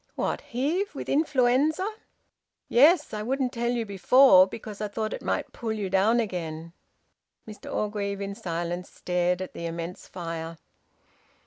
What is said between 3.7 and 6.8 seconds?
before because I thought it might pull you down again."